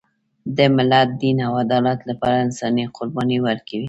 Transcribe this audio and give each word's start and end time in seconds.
د 0.57 0.59
ملت، 0.75 1.09
دین 1.21 1.37
او 1.47 1.53
عدالت 1.63 1.99
لپاره 2.09 2.37
انسانان 2.45 2.89
قرباني 2.97 3.37
ورکوي. 3.45 3.79